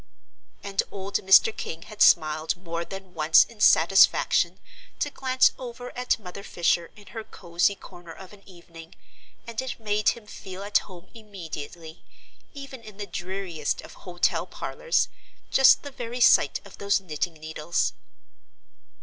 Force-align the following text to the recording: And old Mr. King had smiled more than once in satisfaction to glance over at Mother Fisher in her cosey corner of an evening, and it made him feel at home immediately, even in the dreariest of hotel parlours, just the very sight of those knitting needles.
And 0.63 0.81
old 0.89 1.17
Mr. 1.17 1.55
King 1.55 1.83
had 1.83 2.01
smiled 2.01 2.57
more 2.57 2.83
than 2.83 3.13
once 3.13 3.43
in 3.43 3.59
satisfaction 3.61 4.57
to 4.97 5.11
glance 5.11 5.51
over 5.59 5.95
at 5.95 6.17
Mother 6.17 6.41
Fisher 6.41 6.89
in 6.95 7.05
her 7.13 7.23
cosey 7.23 7.75
corner 7.75 8.11
of 8.11 8.33
an 8.33 8.41
evening, 8.49 8.95
and 9.45 9.61
it 9.61 9.79
made 9.79 10.09
him 10.17 10.25
feel 10.25 10.63
at 10.63 10.79
home 10.79 11.07
immediately, 11.13 12.03
even 12.55 12.81
in 12.81 12.97
the 12.97 13.05
dreariest 13.05 13.81
of 13.81 13.93
hotel 13.93 14.47
parlours, 14.47 15.07
just 15.51 15.83
the 15.83 15.91
very 15.91 16.19
sight 16.19 16.61
of 16.65 16.79
those 16.79 16.99
knitting 16.99 17.35
needles. 17.35 17.93